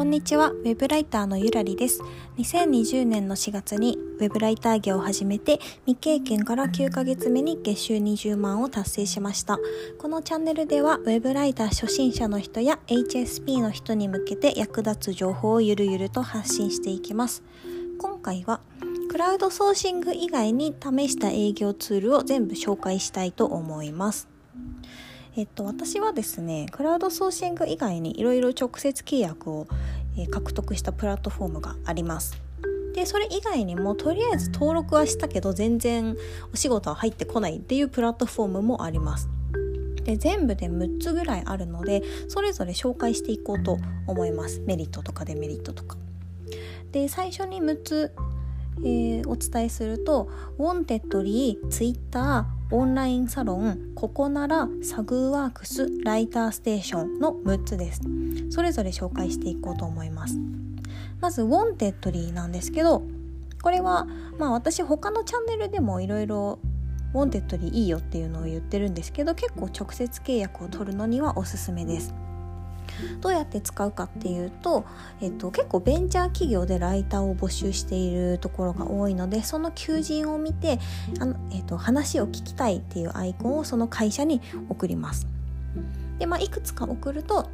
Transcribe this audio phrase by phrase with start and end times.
[0.00, 2.02] こんにちは、ウェブライターのゆらりです。
[2.38, 9.58] 2020年の4月にウェブライター業を始めて、未経験から9ヶ月目に月収20万を達成しました。
[9.98, 17.42] このチャンネルでは、ウェブライター初心者の人や HSP の人に向けて役立つ情報をゆるゆると発信していきます。
[17.98, 18.62] 今回は、
[19.10, 24.28] クラウドソーシング以外に試した営業ツールを全部紹介したいと思います。
[25.36, 29.66] えっと、私はですねクラウドソーシング以外にいろいろ直接契約を、
[30.18, 32.40] え、獲得したプラットフォームがあります。
[32.94, 36.16] でそれ以外にもとりあえず登録はしたけど全然
[36.52, 39.28] お仕事は入ってこないっていうプラットフォームもあります。
[40.02, 44.60] で全部で6つぐらいあるのでそれぞれ紹介していこうと思います。
[44.66, 45.96] メリットとかデメリットとか。
[46.90, 48.12] で最初に6つ、
[48.78, 58.00] えー、お伝えするとウォンテッドリー、ツイッター、オンラインサロンココナラサグーワークスライターステーションの6つです。
[58.50, 60.38] それぞれ紹介していこうと思います。
[61.20, 63.02] まずウォンテッドリーなんですけど
[63.62, 64.06] これは
[64.38, 66.58] まあ私他のチャンネルでもいろいろ
[67.12, 72.14] ウォンテッドリーいいよっていうのを言ってるんですけど結構直接契約を取るのにはおすすめです。
[73.20, 74.84] どうやって使うかっていうと、
[75.20, 80.78] えっと、結構ベンチャー企業でライターを募集しているところが多いのでその求人を見て
[81.20, 85.26] あの、えっと、話を聞きたいっていうアイコンをその会社に送ります。
[86.18, 87.48] で、まあ、いくつか送ると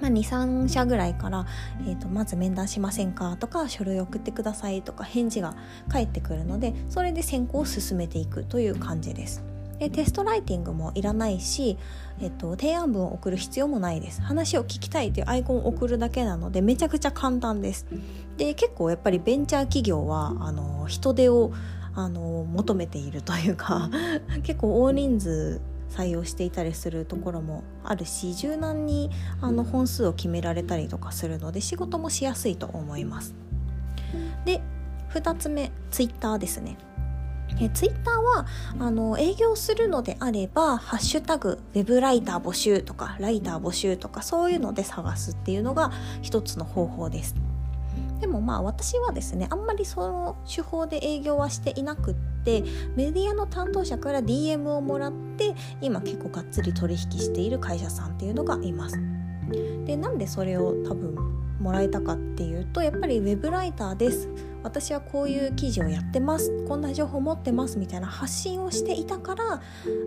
[0.00, 1.46] まあ、23社ぐらいから、
[1.86, 5.56] えーと、まず面談しませんかとか書類送ってくださいとか返事が
[5.88, 9.47] 返ってくるのでそれで選考を進めていくという感じです。
[9.78, 11.78] でテストライティングもいらないし、
[12.20, 14.20] えっと、提案文を送る必要もないです。
[14.22, 17.86] 話を聞きたいというアイコンを送るだけなのでめちゃくちゃ簡単です。
[18.36, 21.52] で結構やっぱりベンチャー企業はあの人手を
[21.94, 23.90] あの求めているというか
[24.42, 33.34] 結構大人数採用していたりするところもあるし柔軟にあの本数を決められたりとかするので仕事もしやすいと思います。
[34.44, 34.60] で
[35.10, 36.76] 2つ目ツイッターですね。
[37.60, 38.46] えツイッターは
[38.78, 45.90] あの営業するのであれば「ハッシュタグウェブライター募集」とか「ライター募集」とかそういうので探すっていうのが
[46.22, 47.34] 一つの方法です。
[48.20, 52.14] でもまあ私はですねあんまりその手法で営業はしていなくっ
[52.44, 52.64] て
[52.96, 59.17] メディアの担当者から DM をもらって今結構がっつり取引している会社さんっていうのがいます。
[59.86, 61.14] でなんでそれを多分
[61.60, 64.28] もらえたかっていうとやっぱりウェブライターです。
[64.62, 66.52] 私はこういう記事をやってます。
[66.66, 69.60] こんな情報持ってますみたいな発信をしていたから、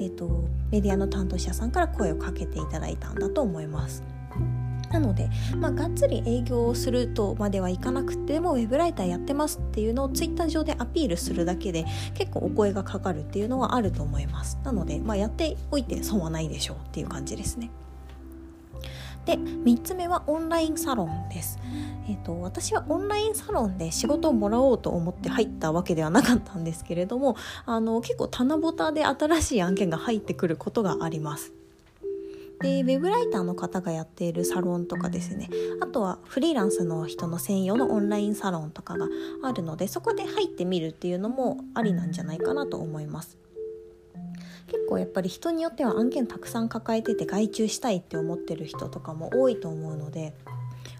[0.00, 4.02] えーと、メディアの担当者さんから声をかけていただいたんだと思います。
[4.90, 11.84] なので、まあ、がっつり営業をするとまではいかなくてもウェブライターやってますっていうのをツイッター上でアピールするだけで
[12.14, 14.58] 結構お声がかかるっていうのはあると思います。
[14.62, 17.70] なので、まあ、やっておいて損はないでしょうっていう感じですね。
[19.26, 21.58] で3つ目はオンラインサロンです、
[22.08, 31.52] えーと、私はオンラインサロンで仕事をもらおうと思って入ったわけではなかったんですけれどもあの結構棚ぼたで新しい案件が入ってくることがあります。
[32.60, 35.50] でウェブライターの方がやっているサロンとかですね。
[35.80, 39.06] あとはフリーランスの人の専用のオンラインサロンとかが
[39.42, 43.36] あるのでそこで入ってみるっていうのもありなんじゃないかなと思います。
[44.66, 50.34] 結構やっぱり人によっては案件たくさん抱えてて外注したいって思ってる人とかも多いと思うので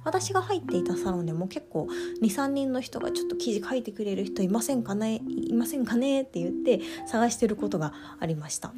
[0.05, 1.89] 私が入っていたサロンでも結構
[2.23, 8.73] 23人の人がちょっと記事書いてくれる人いませんかねいませんかねって言って探してることがありました。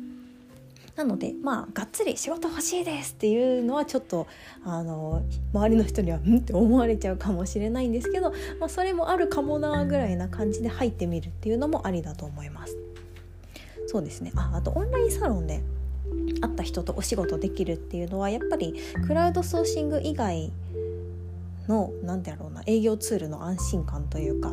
[0.95, 4.27] なのでまあがっつり仕事欲しいですっていうのはちょっと
[4.65, 5.23] あの
[5.53, 12.86] 周りの人にはうんって思われちゃうかもしれないんですけど、まあ、それもあるかもなぐらいな感じで入ってみるっていうのもありだと思います。
[13.97, 15.63] そうですねああとオンラインサロンで
[16.43, 18.75] 会った人とお仕事できるっていうのはやっぱり
[19.07, 20.53] クラウドソーシング以外
[21.67, 24.53] の何てやろうな営業ツールの安心感というか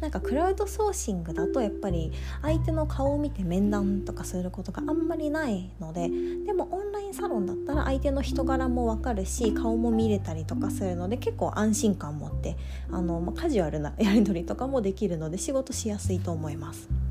[0.00, 2.10] なんかクラウドソーシングだとやっぱり
[2.42, 6.10] 相手の顔を見て面談とかすることがあんまりないので
[6.44, 12.56] でもオンラインサロンだったら相手の人柄もわかるし顔も見れたりとかするので結構安心感持って
[12.90, 17.01] あの、まあ、カジュアルなやり取りとかもできるので仕事しやすいと思います。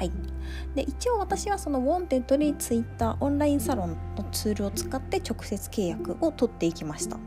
[0.00, 0.12] はい、
[0.74, 7.18] で一応私はそのウォンテッドリーツイッターオンラインサロンのツールを使って直接契約を取っていきました。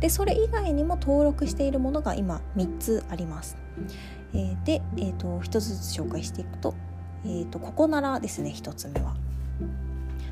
[0.00, 3.56] でそれ以外にも登録しているものが今3つあります、
[4.32, 6.74] えー、で、えーと、1つずつ紹介していくと,、
[7.24, 9.14] えーと、ここならですね1つ目は。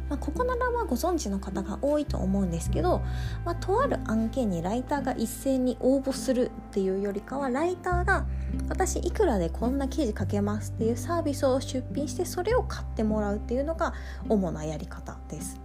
[0.08, 3.02] まあ、ここならはご存知の方が多いと思うんですけど、
[3.44, 8.26] まあ、とある案件にライターが一斉に応募するっていうよりかはライターが
[8.68, 13.94] 私いくらでこんな記事書けますっていうサービスを出品してそれを買ってもらうっていうのが
[14.28, 15.60] 主なやり方です。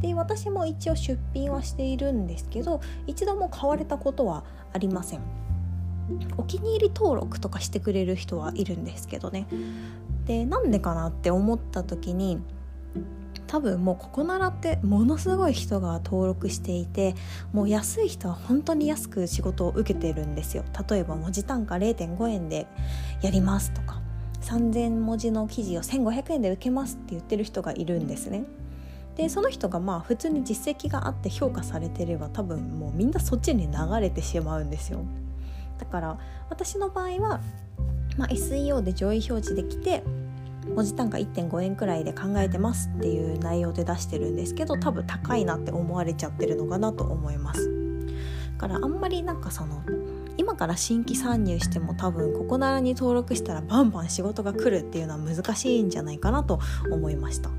[0.00, 5.20] で私も一応出品はしているんですけど一度も買われたことはありません
[6.36, 9.46] お気に入り登録とかしてくれる人はいるんですけどね
[10.26, 12.42] でなんでかなって思った時に
[13.46, 17.14] 多分もうここならってものすごい人が登録していて
[17.52, 20.64] もう安い人は本当に安く仕事を受けてるんですよ。
[20.88, 22.66] 例えば文字単価0.5円で
[23.22, 24.00] やりますとか
[24.42, 28.44] 3000文字の記事を1500円で受けますって言ってる人がいるんですね。
[29.16, 35.04] でその人がまあ普通に実績があって評価されてれば多分もうみんなそっちに流れてしまうんですよ。
[35.78, 36.18] だから
[36.50, 37.40] 私の場合は、
[38.16, 40.02] まあ、SEO で上位表示できて
[40.74, 47.70] 文字単価1.5円くらいで考えてますっていう内容で出してるんですけど多分高いなって思われちゃってるのかなと思います。
[48.58, 49.82] だからあんまりなんかその
[50.36, 57.50] 今から新規参入しても多分ここならに登録したらバンバン仕事が来るっていうのは難しいんじゃないかなと思いました。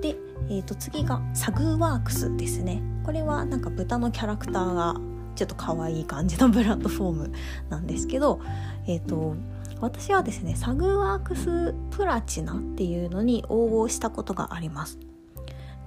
[0.00, 0.16] で、
[0.48, 2.82] えー、と次がサグーワークスですね。
[3.04, 4.96] これはなんか豚のキャラクターが
[5.34, 7.32] ちょっと可愛い感じのプラットフォーム
[7.68, 8.40] なんですけど
[8.86, 9.36] え、ー、と
[9.80, 14.98] 私はですねサグワークスプラチナっていうのに応募したことがあります。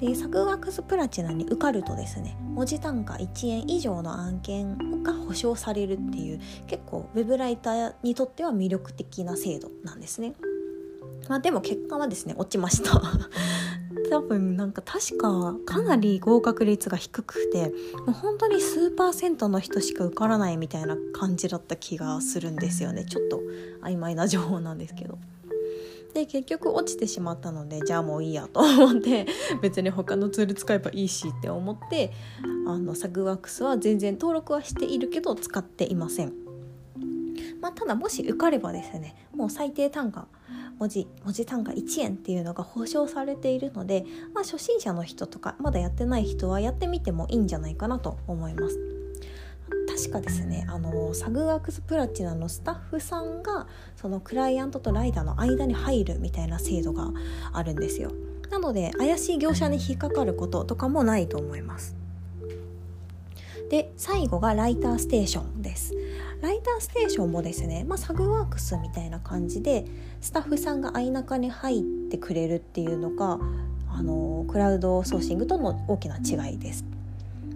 [0.02, 10.34] でサグワークスプラチナに受かるとですね文字単価1円以上の案件が保証されるっていう結構ウェブライターにとっては魅力的な制度なんですね。
[11.30, 13.02] まあでも結果はですね落ちました。
[14.10, 17.74] 多分なんか確かかなり合格率が低くて
[18.06, 23.06] もう本当に数パーセントの人しか受からないみたいな感じだった気がするんですよね。
[23.06, 23.42] ちょっと
[23.82, 25.18] 曖昧な情報なんですけど。
[26.14, 29.28] で結局落ちてしまったのでじゃあもういいやと思って
[29.62, 32.14] 別に他のツール使えばいいしって思って
[32.66, 36.32] あのサグワークスは全然登録はしているけど使っていません。
[37.60, 40.28] まあ、ただもし受かればですねもう最低単価
[40.80, 48.78] 文字文字単価1円っていうのが保証されているので、まあ、初心者の人とかまだやってない人はやってみてもいいんじゃないかなと思います。
[49.88, 57.12] 確かですねあのサグワークスプラチナのスタッフさんがそのクライアントとライダーの間に入るみたいな制度が
[57.54, 58.12] あるんですよ。
[58.52, 61.96] なので怪しい業者に引っかかることとかもないと思います。
[63.70, 65.94] で最後がライターステーションです。
[66.42, 69.86] ライターステーションもですね、まあ、サグワークスみたいな感じで
[70.22, 73.40] スタッフさんが相中に入ってくれるっていうのが
[73.90, 76.86] あのクラウドソーシングとの大きな違いです。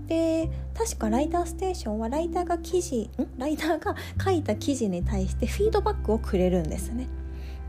[0.07, 3.27] で確かライターステーションはライターが記事ん？
[3.37, 7.07] ライターが書いた記事に対してフィードバックをくれるんですね。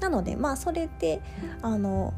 [0.01, 1.21] なのでまあそれで
[1.61, 2.15] あの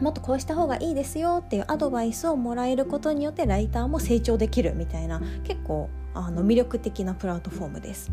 [0.00, 8.10] もっとこうした方がいいですよっていうアドバイスをもらえることによってライターも成長できるみたいな結構あの魅力的なプラットフォームです。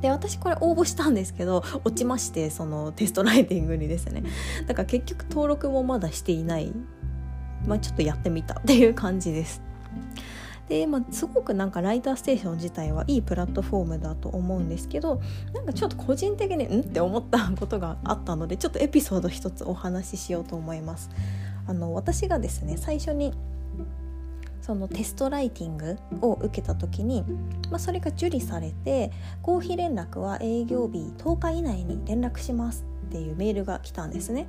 [0.00, 4.22] で私これ応募したんですけど落ちましてそのテストライティングにですね。
[4.66, 6.72] だから結局登録もまだしていない。
[7.66, 9.62] まあちょっとやってみたっていう感じです。
[10.68, 15.20] で、まあ、すごくなんかライターステーション自体はいいプラットフォームだと思うんですけど
[15.54, 21.10] なんかちょっと個人的にんって思ったことがあったのでちょっとエピソード一つお話ししようと思います。
[21.66, 23.34] あの私がですね最初に
[24.68, 27.24] そのテストライティングを受けた時に、
[27.70, 29.10] まあ、それが受理されて
[29.40, 34.46] 合否連絡は営業日10日以内に連絡しますっていうメールが来たんですね。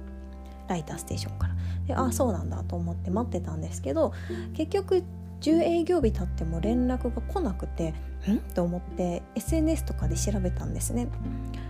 [0.68, 1.56] ライターステーションから。
[1.88, 4.12] でああそうなんだと思って待ってたんですけど
[4.54, 5.04] 結局
[5.40, 7.94] 10営業日経っても連絡が来なくて
[8.30, 8.40] ん？
[8.54, 11.08] と思って SNS とかで調べたんですね。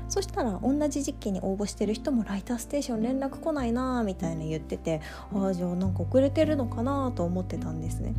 [0.08, 5.02] そしたら同じ時期に応募してる人もライターステーション連絡来ないなみたいな言ってて
[5.36, 8.16] ああじゃあなんか遅れてるのかなと思ってたんですね。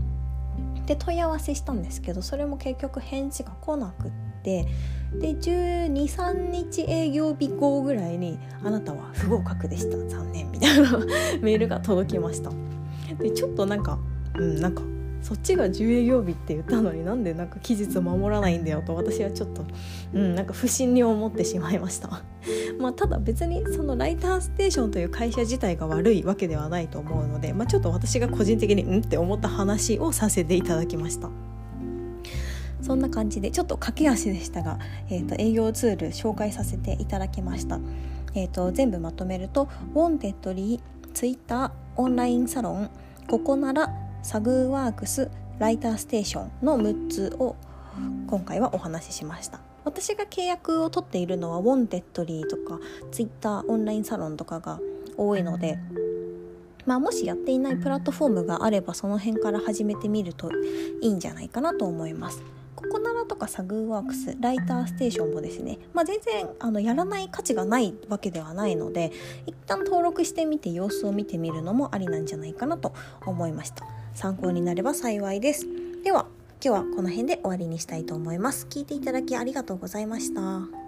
[0.87, 4.11] で問い合わせしたんですけどそれも結局返事が来なくっ
[4.43, 4.67] て
[5.15, 9.97] で123日営業日後ぐらいに「あなたは不合格でした。
[10.09, 10.99] 残念」みたいな
[11.43, 12.51] メールが届きました。
[13.19, 13.99] でちょっとなんか
[14.39, 14.83] うんなんか
[15.23, 19.65] そっちが10営業日って言ったのになんでなんか期日を守らないんだよと私はちょっと、
[20.15, 22.23] うん、なんか不審に思ってしまいました。
[22.81, 31.31] まあただ別にそのライターステーションという会社自体が悪いわけではないと思うので、まあ、ちょっと私が個人的にうんって思った話をさせていただきました。
[32.81, 34.79] そんな感じでちょっと駆け足でしたが、
[35.11, 37.79] えーと、営業ツール紹介させていただきました、
[38.35, 42.91] えーと、全部まとめるとウォンテッドリーツイッターオンラインサロン
[43.29, 47.57] ココナラサグーワークスライターステーションの6つを
[48.27, 52.79] 今回はお話ししました私が契約を取っているのはウォンテッドリーとか
[53.11, 54.79] ツイッターオンラインサロンとかが
[55.17, 55.79] 多いので
[56.87, 60.51] まあ、もしやっていないプラットフォームがあればその辺から始めてみると
[61.03, 62.43] いいんじゃないかなと思います。
[62.75, 69.13] ココナラとかサグーワークスライターステーションもですね、まあ、全然あのやらない価値がないわけではないので
[69.47, 72.95] 一旦登録してみて様子を見てみるのもありなんじゃないかなと
[73.27, 75.67] 思いました参考になれば幸いです。
[76.03, 76.27] では
[76.63, 78.67] 今日はこの辺で終わりにしたいと思います。
[78.69, 80.80] 聞いていただきありがとうございました。